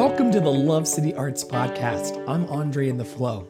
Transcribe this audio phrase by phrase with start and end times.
[0.00, 2.26] Welcome to the Love City Arts Podcast.
[2.26, 3.46] I'm Andre in the Flow.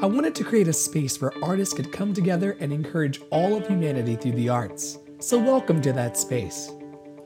[0.00, 3.66] I wanted to create a space where artists could come together and encourage all of
[3.66, 4.96] humanity through the arts.
[5.18, 6.70] So, welcome to that space.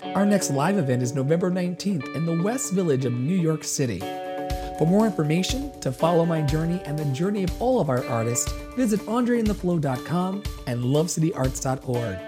[0.02, 4.00] Our next live event is November 19th in the West Village of New York City.
[4.00, 8.52] For more information, to follow my journey and the journey of all of our artists,
[8.74, 12.18] visit andreintheflow.com and lovecityarts.org.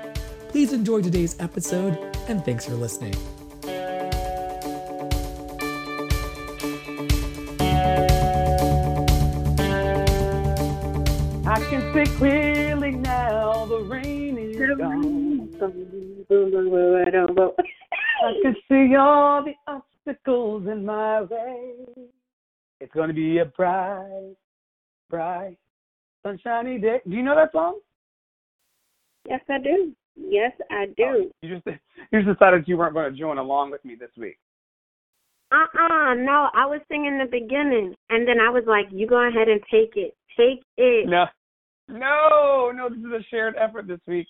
[0.49, 3.17] Please enjoy today's episode, and thanks for listening.
[12.01, 15.51] I can see clearly now the rain is gone.
[18.25, 21.75] I can see all the obstacles in my way.
[22.81, 24.35] It's going to be a bright,
[25.11, 25.59] bright,
[26.23, 27.01] sunshiny day.
[27.07, 27.81] Do you know that song?
[29.29, 29.93] Yes, I do.
[30.17, 31.31] Yes, I Oh, do.
[31.43, 31.67] you just
[32.12, 34.39] you just decided you weren't going to join along with me this week.
[35.53, 39.48] Uh-uh, no, I was singing the beginning, and then I was like, you go ahead
[39.48, 40.17] and take it.
[40.39, 41.07] Take it.
[41.07, 41.27] No,
[41.91, 42.88] no, no.
[42.88, 44.27] This is a shared effort this week.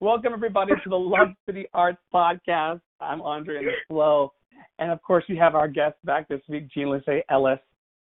[0.00, 2.80] Welcome everybody to the Love City Arts Podcast.
[3.00, 4.32] I'm Andre the Flow,
[4.78, 7.60] and of course we have our guest back this week, Jean Lissay Ellis,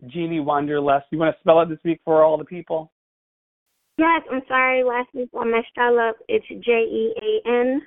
[0.07, 1.07] Jeannie Wanderlust.
[1.11, 2.91] You want to spell it this week for all the people?
[3.97, 6.15] Yes, I'm sorry, last week I messed y'all up.
[6.27, 7.81] It's J-E-A-N-I-E-S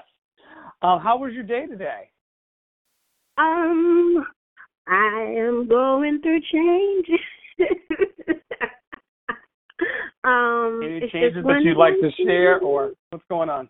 [0.82, 2.10] Um, how was your day today?
[3.38, 4.26] Um,
[4.88, 7.06] I am going through change.
[10.24, 13.68] um, Any it's changes that you'd like to share, or what's going on?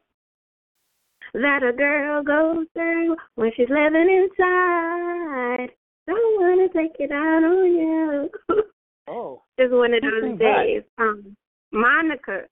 [1.35, 5.69] that a girl goes through when she's living inside?
[6.07, 8.31] Don't wanna take it out on you.
[9.09, 9.43] Oh.
[9.59, 10.63] just one of those that?
[10.65, 10.83] days.
[10.97, 11.37] Um,
[11.73, 12.43] Monica,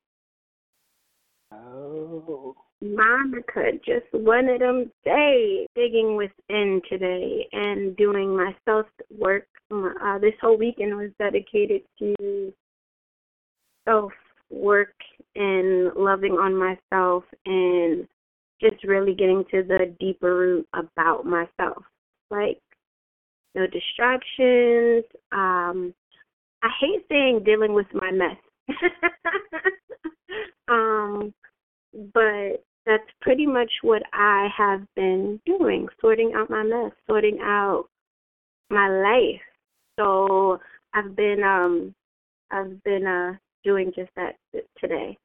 [1.60, 2.54] Oh.
[2.82, 5.66] Monica, just one of them days.
[5.74, 8.86] Digging within today and doing my self
[9.18, 9.46] work.
[9.70, 12.52] Uh, this whole weekend was dedicated to
[13.86, 14.12] self
[14.50, 14.94] work
[15.36, 18.08] and loving on myself and
[18.60, 21.84] just really getting to the deeper root about myself.
[22.30, 22.60] Like
[23.54, 25.04] no distractions.
[25.32, 25.94] Um
[26.62, 28.36] I hate saying dealing with my mess.
[30.68, 31.32] um
[31.92, 37.86] but that's pretty much what I have been doing, sorting out my mess, sorting out
[38.70, 39.40] my life.
[39.98, 40.58] So
[40.94, 41.94] I've been um
[42.50, 44.36] I've been uh doing just that
[44.78, 45.16] today.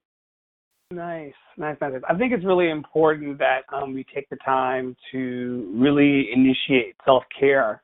[0.92, 1.94] Nice, nice, nice.
[2.08, 7.24] I think it's really important that um, we take the time to really initiate self
[7.40, 7.82] care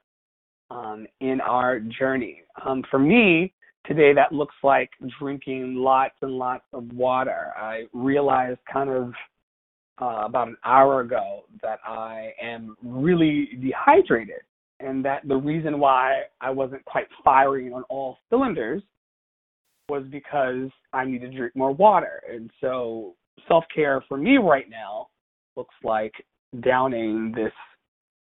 [0.70, 2.44] um, in our journey.
[2.64, 3.54] Um, for me,
[3.86, 7.54] today that looks like drinking lots and lots of water.
[7.58, 9.14] I realized kind of
[10.02, 14.42] uh, about an hour ago that I am really dehydrated,
[14.80, 18.82] and that the reason why I wasn't quite firing on all cylinders
[19.90, 22.24] was because I need to drink more water.
[22.32, 23.16] And so
[23.48, 25.08] self care for me right now
[25.56, 26.14] looks like
[26.62, 27.54] downing this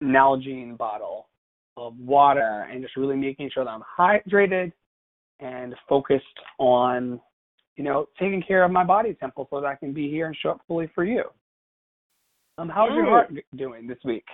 [0.02, 1.28] Nalgene bottle
[1.76, 4.72] of water and just really making sure that I'm hydrated
[5.40, 6.24] and focused
[6.58, 7.20] on,
[7.76, 10.36] you know, taking care of my body temple so that I can be here and
[10.36, 11.24] show up fully for you.
[12.58, 14.24] Um, how's your heart doing this week?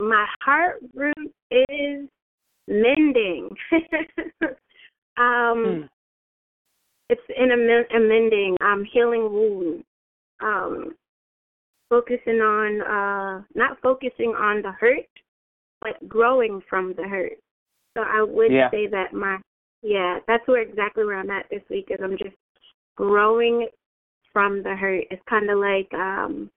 [0.00, 2.08] My heart root is
[2.68, 3.48] mending.
[5.16, 5.86] um Hmm.
[7.10, 9.84] it's in a, men- a mending, um healing wounds.
[10.40, 10.94] Um
[11.90, 15.08] focusing on uh not focusing on the hurt,
[15.80, 17.38] but growing from the hurt.
[17.96, 18.70] So I would Yeah.
[18.70, 19.38] say that my
[19.82, 22.36] yeah, that's where exactly where I'm at this week is I'm just
[22.96, 23.68] growing
[24.32, 25.04] from the hurt.
[25.10, 26.50] It's kinda like um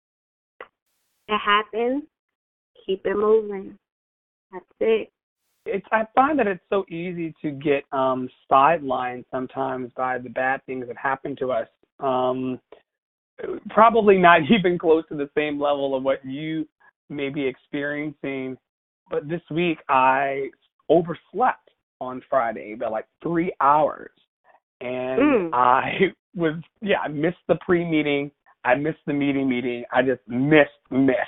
[1.28, 2.04] it happened,
[2.86, 3.78] keep it moving.
[4.51, 5.12] That's it.
[5.66, 10.66] it's I find that it's so easy to get um sidelined sometimes by the bad
[10.66, 11.68] things that happen to us.
[12.00, 12.60] Um
[13.69, 16.68] probably not even close to the same level of what you
[17.10, 18.57] may be experiencing.
[19.10, 20.50] But this week I
[20.90, 21.61] overslept
[22.01, 24.12] on Friday by like three hours.
[24.81, 25.53] And Mm.
[25.53, 28.31] I was yeah, I missed the pre meeting,
[28.65, 31.19] I missed the meeting meeting, I just missed, missed.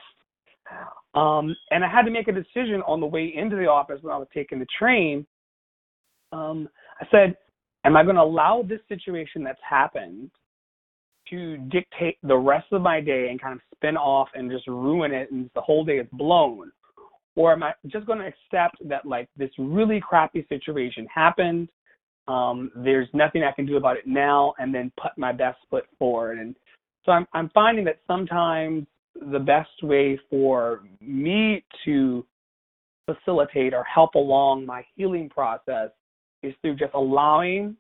[1.14, 4.14] Um, and I had to make a decision on the way into the office when
[4.14, 5.28] I was taking the train.
[6.32, 6.68] Um,
[7.00, 7.38] I said,
[7.86, 10.32] Am I going to allow this situation that's happened
[11.30, 15.12] to dictate the rest of my day and kind of spin off and just ruin
[15.12, 16.72] it and the whole day is blown?
[17.36, 21.70] Or am I just going to accept that like this really crappy situation happened?
[22.28, 25.86] Um, there's nothing I can do about it now, and then put my best foot
[26.00, 26.38] forward.
[26.40, 26.56] And
[27.06, 28.86] so I'm I'm finding that sometimes
[29.32, 32.26] the best way for me to
[33.06, 35.90] facilitate or help along my healing process
[36.42, 37.76] is through just allowing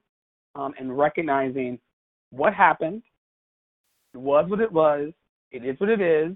[0.55, 1.79] um, and recognizing
[2.31, 3.01] what happened.
[4.13, 5.11] It was what it was.
[5.51, 6.35] It is what it is.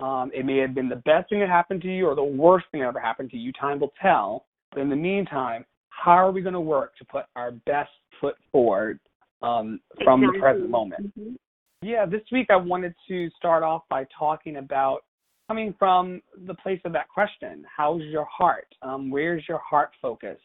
[0.00, 2.66] Um, it may have been the best thing that happened to you or the worst
[2.70, 3.52] thing that ever happened to you.
[3.52, 4.44] Time will tell.
[4.72, 7.90] But in the meantime, how are we going to work to put our best
[8.20, 9.00] foot forward
[9.42, 10.38] um, from exactly.
[10.38, 11.18] the present moment?
[11.18, 11.34] Mm-hmm.
[11.82, 15.00] Yeah, this week I wanted to start off by talking about
[15.48, 18.66] coming from the place of that question how's your heart?
[18.82, 20.38] Um, where's your heart focus?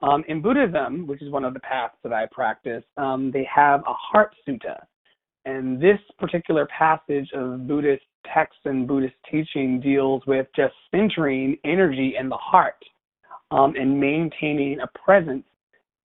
[0.00, 3.80] Um, in Buddhism, which is one of the paths that I practice, um, they have
[3.80, 4.80] a heart sutta.
[5.44, 8.02] And this particular passage of Buddhist
[8.32, 12.82] text and Buddhist teaching deals with just centering energy in the heart
[13.50, 15.44] um, and maintaining a presence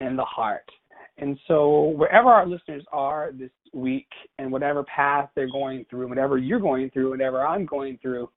[0.02, 0.70] in the heart.
[1.18, 6.38] And so, wherever our listeners are this week, and whatever path they're going through, whatever
[6.38, 8.30] you're going through, whatever I'm going through,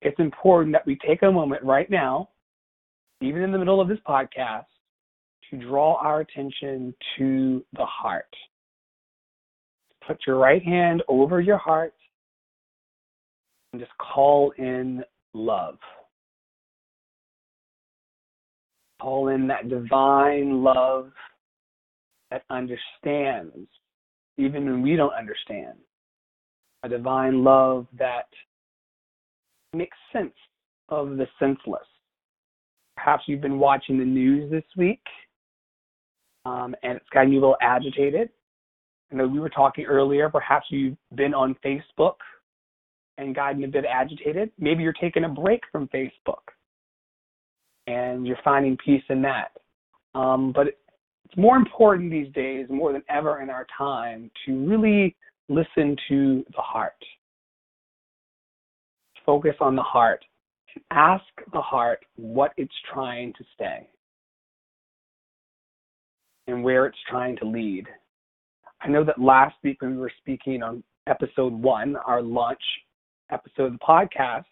[0.00, 2.30] it's important that we take a moment right now,
[3.20, 4.66] even in the middle of this podcast,
[5.50, 8.32] to draw our attention to the heart.
[10.06, 11.93] Put your right hand over your heart
[13.74, 15.78] and just call in love.
[19.02, 21.10] Call in that divine love
[22.30, 23.66] that understands,
[24.38, 25.76] even when we don't understand.
[26.84, 28.28] A divine love that
[29.72, 30.34] makes sense
[30.88, 31.82] of the senseless.
[32.96, 35.02] Perhaps you've been watching the news this week
[36.44, 38.28] um, and it's gotten you a little agitated.
[39.10, 42.14] I know we were talking earlier, perhaps you've been on Facebook
[43.18, 44.50] and gotten a bit agitated.
[44.58, 46.42] Maybe you're taking a break from Facebook
[47.86, 49.52] and you're finding peace in that.
[50.14, 55.16] Um, but it's more important these days, more than ever in our time, to really
[55.48, 56.92] listen to the heart.
[59.26, 60.24] Focus on the heart
[60.90, 63.88] ask the heart what it's trying to say
[66.46, 67.86] and where it's trying to lead.
[68.82, 72.62] I know that last week when we were speaking on episode one, our launch
[73.30, 74.44] episode of the podcast,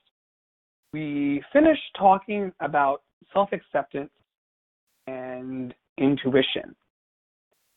[0.93, 3.03] we finished talking about
[3.33, 4.11] self acceptance
[5.07, 6.75] and intuition.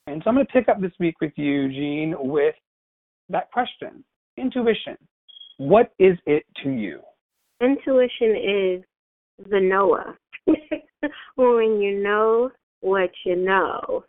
[0.06, 2.54] And so I'm going to pick up this week with you, Jean, with
[3.28, 4.04] that question
[4.36, 4.96] intuition.
[5.58, 7.00] What is it to you?
[7.60, 8.84] Intuition is
[9.50, 10.18] the knower.
[11.36, 12.50] when you know
[12.80, 14.04] what you know.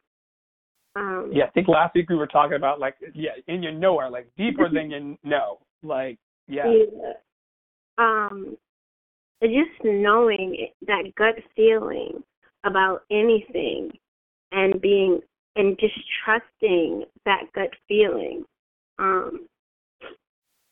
[0.95, 4.10] Um, yeah, I think last week we were talking about like yeah, in your knower,
[4.10, 6.18] like deeper than you know, like
[6.48, 6.64] yeah.
[7.98, 8.58] Um,
[9.42, 12.24] just knowing that gut feeling
[12.64, 13.92] about anything,
[14.52, 15.20] and being
[15.56, 18.44] and just trusting that gut feeling.
[19.00, 19.48] Um,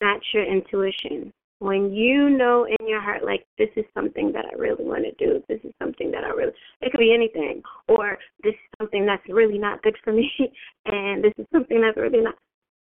[0.02, 4.56] that's your intuition when you know in your heart like this is something that I
[4.56, 6.52] really want to do, this is something that I really
[6.82, 10.32] it could be anything, or this is something that's really not good for me,
[10.86, 12.36] and this is something that's really not.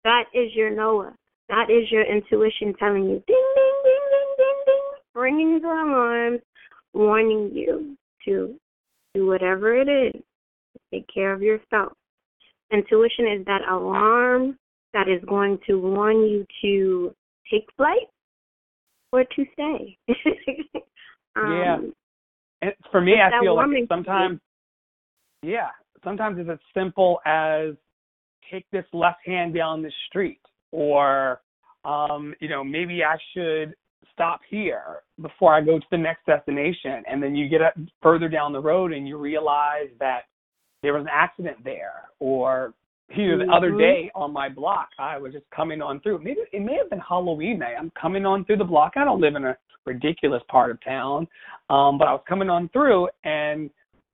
[0.04, 1.14] That is your knower.
[1.50, 4.82] That is your intuition telling you ding ding ding ding ding ding,
[5.16, 6.42] ringing the alarms,
[6.94, 8.56] warning you to
[9.14, 10.22] do whatever it is.
[10.94, 11.94] Take care of yourself.
[12.72, 14.58] Intuition is that alarm
[14.94, 17.16] that is going to warn you to
[17.52, 18.08] take flight
[19.12, 19.98] or to stay.
[21.36, 21.78] um, yeah.
[22.62, 24.40] And for me, I feel like sometimes,
[25.42, 25.70] yeah,
[26.04, 27.70] sometimes it's as simple as
[28.52, 30.42] take this left hand down the street,
[30.72, 31.42] or
[31.86, 33.76] um, you know, maybe I should
[34.14, 37.04] stop here before I go to the next destination.
[37.10, 37.74] And then you get up
[38.04, 40.24] further down the road and you realize that
[40.84, 42.74] there was an accident there, or
[43.10, 43.54] here the mm-hmm.
[43.54, 46.20] other day on my block, I was just coming on through.
[46.20, 47.76] Maybe it may have been Halloween night.
[47.78, 48.94] I'm coming on through the block.
[48.96, 51.28] I don't live in a ridiculous part of town,
[51.70, 53.70] um, but I was coming on through, and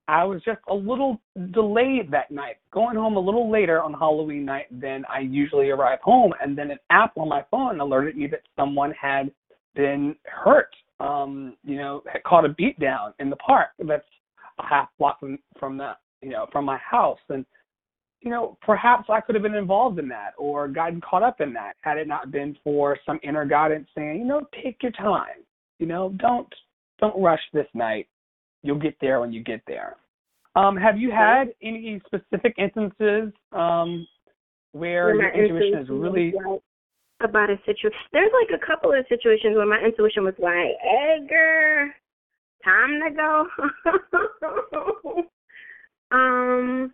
[0.08, 1.20] I was just a little
[1.52, 6.00] delayed that night, going home a little later on Halloween night than I usually arrive
[6.02, 6.34] home.
[6.42, 9.32] And then an app on my phone alerted me that someone had
[9.76, 10.70] been hurt.
[11.00, 13.70] Um, you know, had caught a beat down in the park.
[13.80, 14.06] That's
[14.60, 17.46] a half block from from the you know from my house, and
[18.26, 21.54] you know, perhaps I could have been involved in that or gotten caught up in
[21.54, 25.46] that had it not been for some inner guidance saying, you know, take your time.
[25.78, 26.48] You know, don't
[27.00, 28.08] don't rush this night.
[28.66, 29.96] You'll get there when you get there.
[30.56, 34.08] Um, have you had any specific instances um,
[34.72, 36.34] where your intuition is really
[37.22, 37.92] about a situation?
[38.12, 41.94] There's like a couple of situations where my intuition was like, "Edgar,
[42.64, 43.46] time to go."
[46.16, 46.92] um,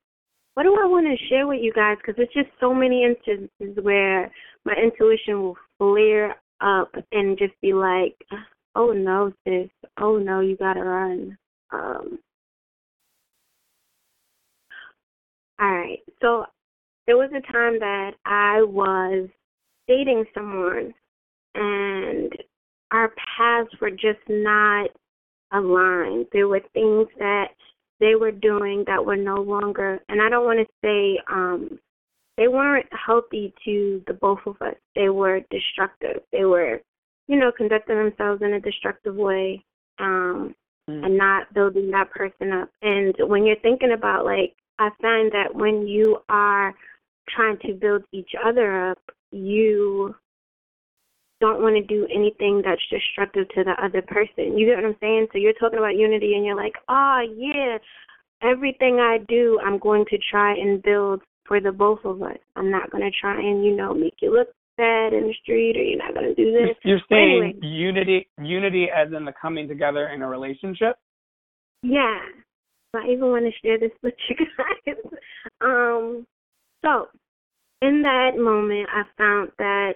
[0.56, 1.98] what do I want to share with you guys?
[2.06, 4.30] Because it's just so many instances where
[4.66, 8.18] my intuition will flare up and just be like,
[8.76, 9.70] "Oh no, sis!
[9.98, 11.38] Oh no, you gotta run."
[11.72, 12.20] Um,
[15.60, 16.46] all right, so
[17.08, 19.30] there was a time that I was
[19.88, 20.94] dating someone,
[21.56, 22.32] and
[22.92, 24.90] our paths were just not
[25.54, 26.28] aligned.
[26.32, 27.50] There were things that
[28.00, 31.80] they were doing that were no longer, and I don't want to say um,
[32.38, 34.76] they weren't healthy to the both of us.
[34.96, 36.24] They were destructive.
[36.32, 36.82] They were,
[37.28, 39.64] you know, conducting themselves in a destructive way,
[40.00, 40.56] um,
[40.92, 41.06] mm.
[41.06, 42.70] and not building that person up.
[42.82, 46.74] And when you're thinking about like, I find that when you are
[47.30, 49.00] trying to build each other up,
[49.32, 50.16] you
[51.40, 54.58] don't want to do anything that's destructive to the other person.
[54.58, 55.28] You get what I'm saying?
[55.32, 57.78] So you're talking about unity and you're like, oh, yeah,
[58.44, 62.38] everything I do, I'm going to try and build for the both of us.
[62.56, 64.50] I'm not going to try and, you know, make you look
[65.14, 66.76] in the street or you're not going to do this.
[66.84, 67.60] You're saying anyway.
[67.62, 70.96] unity, unity as in the coming together in a relationship?
[71.84, 72.20] Yeah.
[72.94, 74.36] I even want to share this with you
[74.86, 74.96] guys.
[75.62, 76.26] um,
[76.84, 77.08] so
[77.82, 79.94] in that moment, I found that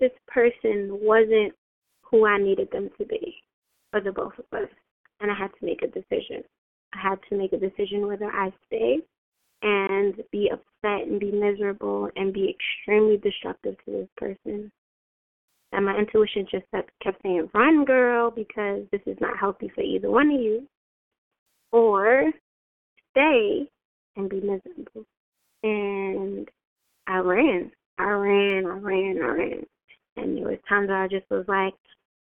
[0.00, 1.54] this person wasn't
[2.02, 3.34] who I needed them to be
[3.90, 4.68] for the both of us.
[5.20, 6.42] And I had to make a decision.
[6.94, 8.98] I had to make a decision whether I stay
[9.62, 14.70] and be upset and be miserable and be extremely destructive to this person.
[15.72, 16.64] And my intuition just
[17.02, 20.66] kept saying, run, girl, because this is not healthy for either one of you.
[21.72, 22.30] Or
[23.10, 23.68] stay
[24.16, 25.04] and be miserable.
[25.62, 26.48] And
[27.06, 27.72] I ran.
[27.98, 29.66] I ran, I ran, I ran.
[30.16, 31.74] And there was times I just was like,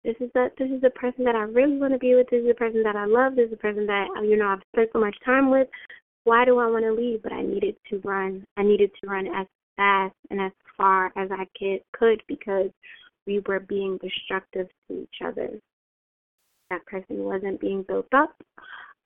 [0.04, 2.28] this is the this is the person that I really want to be with.
[2.30, 3.36] This is the person that I love.
[3.36, 5.68] This is the person that you know I've spent so much time with.
[6.24, 7.22] Why do I want to leave?
[7.22, 8.44] But I needed to run.
[8.56, 12.70] I needed to run as fast and as far as I could could because
[13.26, 15.50] we were being destructive to each other.
[16.70, 18.34] That person wasn't being built up.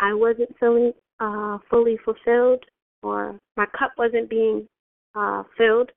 [0.00, 2.62] I wasn't feeling uh, fully fulfilled,
[3.02, 4.68] or my cup wasn't being
[5.14, 5.90] uh, filled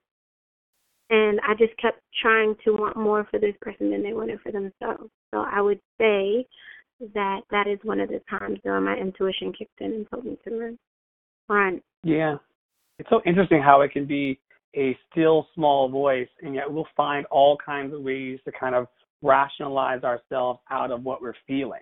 [1.12, 4.52] and I just kept trying to want more for this person than they wanted for
[4.52, 5.12] themselves.
[5.34, 6.46] So I would say
[7.14, 10.38] that that is one of the times where my intuition kicked in and told me
[10.48, 10.80] to run.
[11.52, 11.82] Run.
[12.04, 12.36] Yeah,
[12.98, 14.40] it's so interesting how it can be
[14.76, 18.88] a still small voice, and yet we'll find all kinds of ways to kind of
[19.22, 21.82] rationalize ourselves out of what we're feeling.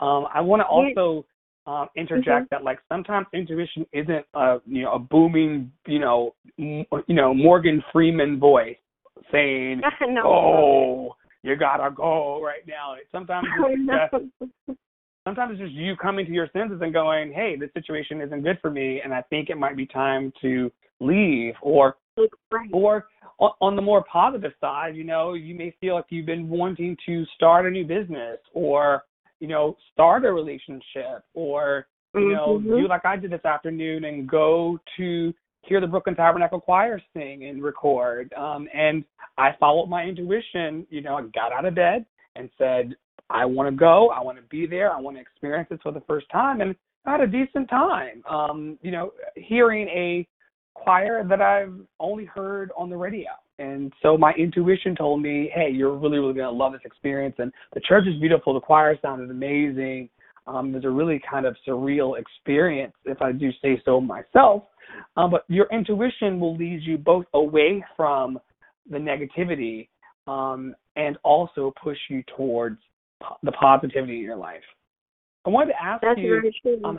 [0.00, 1.24] Um, I want to also
[1.66, 2.54] um, interject mm-hmm.
[2.54, 7.34] that like sometimes intuition isn't a you know a booming you know m- you know
[7.34, 8.76] Morgan Freeman voice
[9.32, 10.22] saying no.
[10.24, 12.94] oh you gotta go right now.
[13.10, 14.32] Sometimes it's
[14.66, 14.78] just,
[15.28, 18.58] sometimes it's just you coming to your senses and going hey this situation isn't good
[18.60, 20.70] for me and I think it might be time to
[21.00, 21.96] leave or
[22.50, 22.68] right.
[22.72, 23.06] or
[23.60, 27.24] on the more positive side you know you may feel like you've been wanting to
[27.36, 29.04] start a new business or
[29.40, 32.68] you know, start a relationship or, you know, mm-hmm.
[32.68, 35.32] do like I did this afternoon and go to
[35.62, 38.32] hear the Brooklyn Tabernacle Choir sing and record.
[38.34, 39.04] Um, and
[39.36, 42.06] I followed my intuition, you know, I got out of bed
[42.36, 42.94] and said,
[43.30, 45.92] I want to go, I want to be there, I want to experience this for
[45.92, 46.60] the first time.
[46.60, 50.26] And I had a decent time, um, you know, hearing a
[50.74, 53.30] choir that I've only heard on the radio.
[53.58, 57.34] And so my intuition told me, hey, you're really, really going to love this experience.
[57.38, 58.54] And the church is beautiful.
[58.54, 60.08] The choir sounded amazing.
[60.46, 64.62] Um, it was a really kind of surreal experience, if I do say so myself.
[65.16, 68.38] Um, but your intuition will lead you both away from
[68.88, 69.88] the negativity
[70.26, 72.78] um, and also push you towards
[73.42, 74.62] the positivity in your life.
[75.46, 76.98] I wanted to ask That's you, um,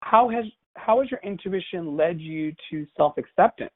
[0.00, 3.70] how has how has your intuition led you to self acceptance?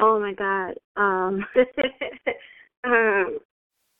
[0.00, 0.74] Oh my God.
[0.96, 1.44] Um,
[2.84, 3.38] um,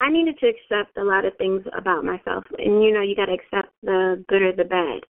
[0.01, 3.27] I needed to accept a lot of things about myself, and you know, you got
[3.27, 5.01] to accept the good or the bad,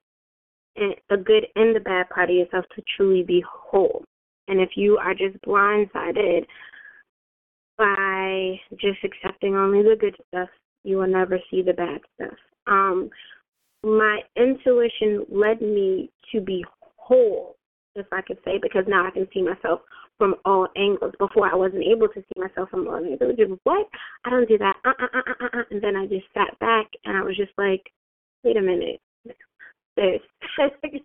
[0.76, 4.04] and the good and the bad part of yourself to truly be whole.
[4.48, 6.44] And if you are just blindsided
[7.78, 10.48] by just accepting only the good stuff,
[10.84, 12.38] you will never see the bad stuff.
[12.66, 13.10] Um,
[13.82, 16.64] my intuition led me to be
[16.96, 17.56] whole,
[17.94, 19.80] if I could say, because now I can see myself
[20.18, 21.14] from all angles.
[21.18, 23.36] Before I wasn't able to see myself from all angles.
[23.36, 23.86] Just what?
[24.24, 24.76] I don't do that.
[24.84, 25.62] Uh, uh, uh, uh, uh.
[25.70, 27.82] And then I just sat back and I was just like,
[28.44, 29.00] wait a minute.
[29.96, 30.20] This,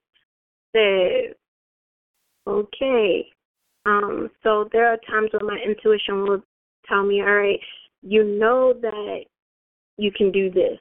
[0.73, 1.33] this.
[2.47, 3.25] Okay.
[3.85, 4.29] Um.
[4.43, 6.41] So there are times when my intuition will
[6.87, 7.59] tell me, all right,
[8.01, 9.23] you know that
[9.97, 10.79] you can do this.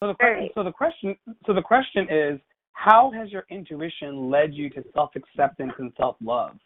[0.00, 0.50] So the, right.
[0.54, 2.40] so the question, so the question is,
[2.72, 6.56] how has your intuition led you to self acceptance and self love?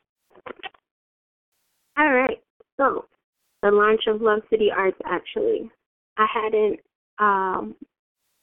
[1.96, 2.42] All right.
[2.76, 3.04] So,
[3.62, 5.70] the launch of Love City Arts actually.
[6.16, 6.80] I hadn't
[7.18, 7.76] um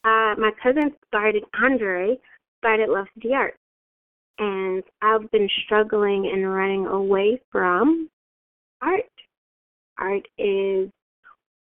[0.04, 2.16] uh my cousin started Andre
[2.60, 3.58] started Love City Arts
[4.38, 8.08] and I've been struggling and running away from
[8.80, 9.02] art.
[9.98, 10.90] Art is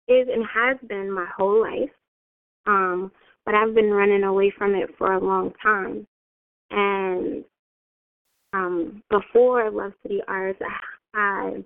[0.07, 1.89] is and has been my whole life.
[2.65, 3.11] Um,
[3.45, 6.05] but I've been running away from it for a long time.
[6.69, 7.45] And
[8.53, 10.59] um, before Love City Arts,
[11.13, 11.63] I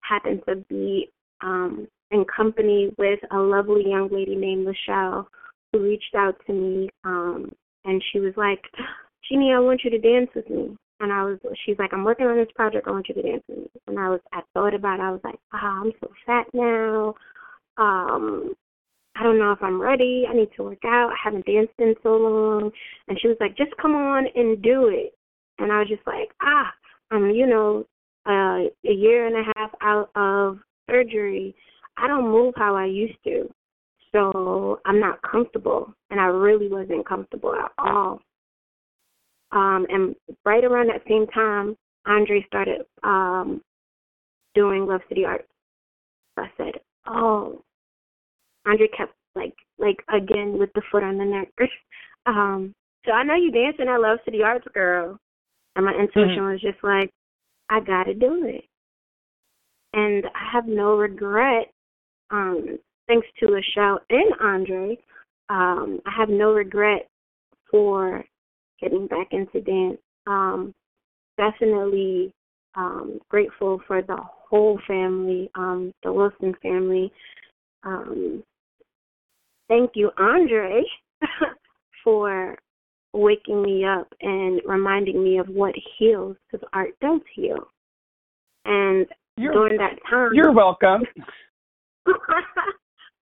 [0.00, 1.10] happened to be
[1.42, 5.28] um, in company with a lovely young lady named Michelle
[5.72, 7.52] who reached out to me um,
[7.84, 8.62] and she was like,
[9.28, 10.76] Jeannie, I want you to dance with me.
[11.00, 12.88] And I was, she's like, I'm working on this project.
[12.88, 13.70] I want you to dance with me.
[13.86, 15.02] And I was, I thought about it.
[15.02, 17.14] I was like, oh, I'm so fat now.
[17.78, 18.54] Um,
[19.16, 20.24] I don't know if I'm ready.
[20.28, 21.10] I need to work out.
[21.10, 22.70] I haven't danced in so long.
[23.08, 25.14] And she was like, just come on and do it.
[25.58, 26.70] And I was just like, ah,
[27.10, 27.84] I'm, you know,
[28.26, 30.58] uh, a year and a half out of
[30.88, 31.54] surgery.
[31.96, 33.48] I don't move how I used to.
[34.12, 35.92] So I'm not comfortable.
[36.10, 38.20] And I really wasn't comfortable at all.
[39.50, 43.62] Um, and right around that same time, Andre started um,
[44.54, 45.48] doing Love City Arts.
[46.36, 46.74] I said,
[47.06, 47.64] "Oh."
[48.68, 51.48] Andre kept like, like again with the foot on the neck.
[52.26, 52.74] um,
[53.06, 55.18] so I know you dancing I Love City Arts, girl.
[55.76, 56.52] And my intuition mm-hmm.
[56.52, 57.10] was just like,
[57.70, 58.64] I gotta do it.
[59.92, 61.70] And I have no regret,
[62.30, 64.98] um, thanks to Michelle and Andre,
[65.48, 67.08] um, I have no regret
[67.70, 68.24] for
[68.80, 69.98] getting back into dance.
[70.26, 70.74] Um,
[71.36, 72.34] definitely
[72.74, 77.10] um, grateful for the whole family, um, the Wilson family.
[77.84, 78.42] Um,
[79.68, 80.82] thank you, Andre,
[82.04, 82.56] for
[83.12, 87.68] waking me up and reminding me of what heals, because art does heal.
[88.64, 91.02] And you're, during that time, you're welcome.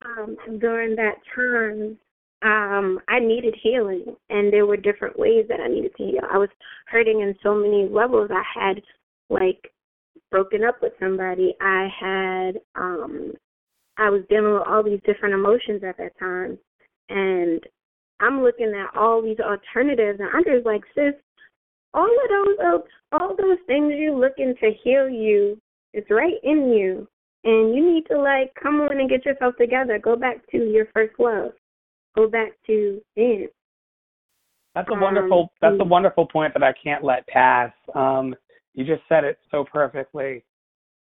[0.05, 1.99] um, during that time,
[2.43, 6.23] um, I needed healing, and there were different ways that I needed to heal.
[6.31, 6.49] I was
[6.87, 8.31] hurting in so many levels.
[8.33, 8.83] I had
[9.31, 9.73] like
[10.31, 11.55] broken up with somebody.
[11.61, 13.33] I had um,
[13.99, 16.59] I was dealing with all these different emotions at that time,
[17.09, 17.63] and
[18.21, 21.15] I'm looking at all these alternatives, and I'm just like, sis,
[21.95, 22.83] all of those,
[23.13, 25.59] all those things you're looking to heal you,
[25.93, 27.09] it's right in you,
[27.45, 29.99] and you need to like come on and get yourself together.
[29.99, 31.53] Go back to your first love
[32.17, 33.53] go back to dance.
[34.75, 35.43] That's a wonderful.
[35.43, 37.73] Um, that's a wonderful point that I can't let pass.
[37.95, 38.35] Um,
[38.75, 40.45] you just said it so perfectly.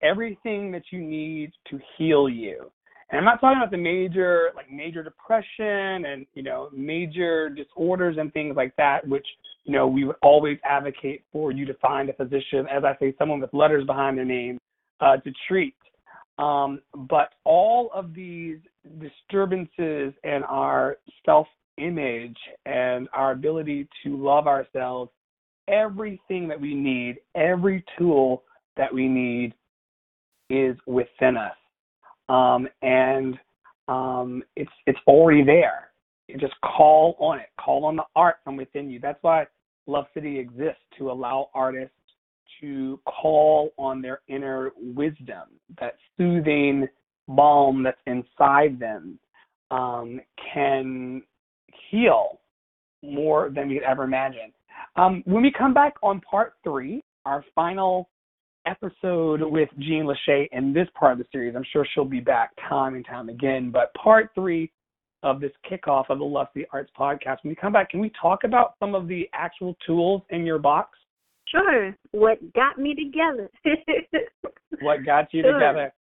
[0.01, 2.71] Everything that you need to heal you,
[3.13, 8.17] and I'm not talking about the major, like major depression and you know major disorders
[8.19, 9.25] and things like that, which
[9.65, 13.13] you know we would always advocate for you to find a physician, as I say,
[13.19, 14.57] someone with letters behind their name,
[14.99, 15.75] uh, to treat.
[16.39, 18.57] Um, but all of these
[18.99, 21.45] disturbances in our self
[21.77, 25.11] image and our ability to love ourselves,
[25.67, 28.41] everything that we need, every tool
[28.75, 29.53] that we need
[30.49, 31.53] is within us.
[32.29, 33.37] Um, and
[33.87, 35.89] um, it's it's already there.
[36.27, 37.47] You just call on it.
[37.59, 38.99] Call on the art from within you.
[38.99, 39.45] That's why
[39.87, 41.95] Love City exists to allow artists
[42.61, 46.87] to call on their inner wisdom, that soothing
[47.27, 49.19] balm that's inside them
[49.71, 50.21] um,
[50.53, 51.21] can
[51.89, 52.39] heal
[53.01, 54.53] more than we could ever imagine.
[54.95, 58.09] Um, when we come back on part three, our final
[58.65, 62.51] episode with Jean Lachey in this part of the series, I'm sure she'll be back
[62.69, 64.71] time and time again, but part three
[65.23, 68.11] of this kickoff of the Love City Arts podcast, when we come back, can we
[68.21, 70.97] talk about some of the actual tools in your box?
[71.47, 71.95] Sure.
[72.11, 73.49] What got me together?
[74.81, 75.53] what got you sure.
[75.53, 75.93] together?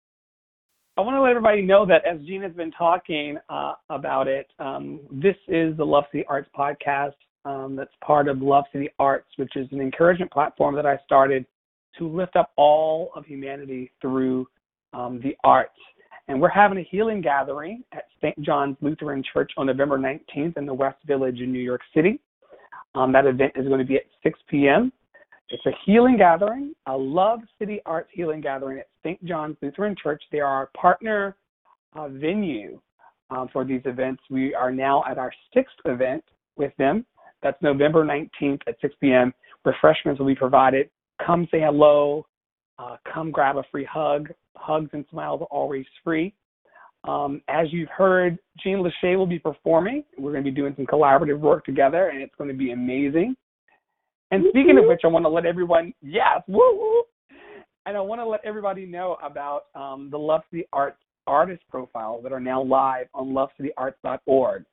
[0.95, 4.47] I want to let everybody know that as Jean has been talking uh, about it,
[4.59, 7.13] um, this is the Love City Arts podcast
[7.45, 11.45] um, that's part of Love City Arts, which is an encouragement platform that I started
[11.97, 14.47] to lift up all of humanity through
[14.93, 15.71] um, the arts.
[16.27, 18.39] And we're having a healing gathering at St.
[18.41, 22.19] John's Lutheran Church on November 19th in the West Village in New York City.
[22.95, 24.91] Um, that event is going to be at 6 p.m.
[25.49, 29.23] It's a healing gathering, a Love City Arts healing gathering at St.
[29.25, 30.23] John's Lutheran Church.
[30.31, 31.35] They are our partner
[31.95, 32.79] uh, venue
[33.29, 34.21] um, for these events.
[34.29, 36.23] We are now at our sixth event
[36.55, 37.05] with them.
[37.41, 39.33] That's November 19th at 6 p.m.
[39.65, 40.89] Refreshments will be provided.
[41.25, 42.25] Come say hello.
[42.79, 44.29] Uh, come grab a free hug.
[44.55, 46.33] Hugs and smiles are always free.
[47.05, 50.03] Um, as you've heard, Jean Lachey will be performing.
[50.17, 53.35] We're going to be doing some collaborative work together, and it's going to be amazing.
[54.31, 57.03] And speaking of which, I want to let everyone, yes, woo, woo.
[57.85, 62.23] And I want to let everybody know about um, the Love City Arts artist profiles
[62.23, 64.65] that are now live on lovecityarts.org.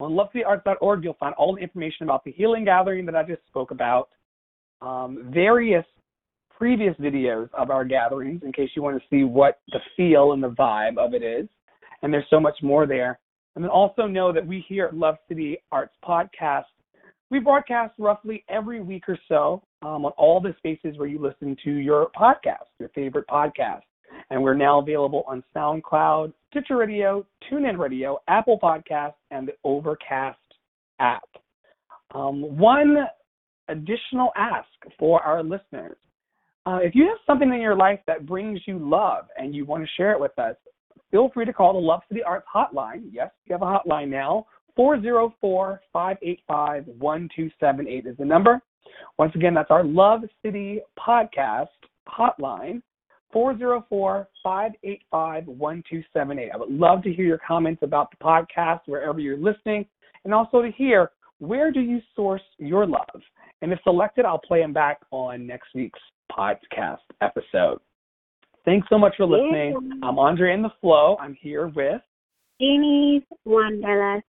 [0.00, 3.70] On lovecityarts.org, you'll find all the information about the healing gathering that I just spoke
[3.70, 4.08] about,
[4.82, 5.84] um, various
[6.56, 10.42] previous videos of our gatherings in case you want to see what the feel and
[10.42, 11.48] the vibe of it is.
[12.02, 13.18] And there's so much more there.
[13.56, 16.64] And then also know that we here at Love City Arts Podcast
[17.30, 21.56] we broadcast roughly every week or so um, on all the spaces where you listen
[21.64, 23.82] to your podcast, your favorite podcast.
[24.30, 30.38] And we're now available on SoundCloud, Stitcher Radio, TuneIn Radio, Apple Podcasts, and the Overcast
[30.98, 31.22] app.
[32.12, 32.96] Um, one
[33.70, 35.96] additional ask for our listeners.
[36.66, 39.82] Uh, if you have something in your life that brings you love and you want
[39.82, 40.56] to share it with us,
[41.10, 43.04] feel free to call the Love City Arts Hotline.
[43.10, 48.60] Yes, we have a hotline now, 404 585 1278 is the number.
[49.18, 51.68] Once again, that's our Love City podcast
[52.08, 52.82] hotline,
[53.32, 56.50] 404 585 1278.
[56.52, 59.86] I would love to hear your comments about the podcast wherever you're listening,
[60.24, 63.22] and also to hear where do you source your love?
[63.62, 66.00] And if selected, I'll play them back on next week's
[66.32, 67.78] podcast episode.
[68.64, 70.00] Thanks so much for listening.
[70.02, 71.16] I'm Andre in the Flow.
[71.20, 72.00] I'm here with
[72.60, 74.24] Jeannie's Wanderlust.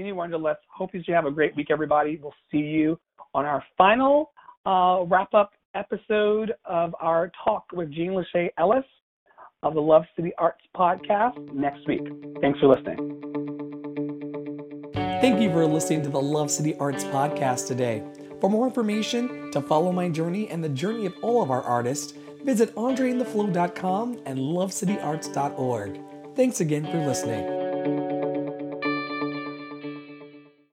[0.00, 0.60] Jeannie Wanderlust.
[0.68, 2.18] Hope you have a great week, everybody.
[2.22, 2.98] We'll see you
[3.34, 4.32] on our final
[4.66, 8.84] uh, wrap up episode of our talk with Jean Lachey Ellis
[9.62, 12.06] of the Love City Arts podcast next week.
[12.40, 13.69] Thanks for listening.
[15.20, 18.02] Thank you for listening to the Love City Arts podcast today.
[18.40, 22.14] For more information, to follow my journey and the journey of all of our artists,
[22.42, 26.00] visit andreintheflow.com and lovecityarts.org.
[26.36, 27.59] Thanks again for listening.